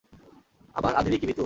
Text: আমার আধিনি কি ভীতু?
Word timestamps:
আমার 0.75 0.93
আধিনি 0.95 1.17
কি 1.17 1.25
ভীতু? 1.27 1.39